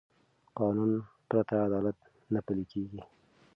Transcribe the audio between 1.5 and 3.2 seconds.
عدالت نه پلي کېږي